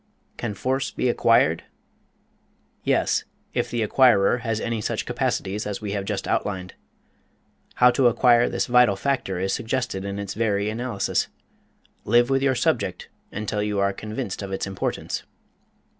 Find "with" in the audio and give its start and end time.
12.31-12.41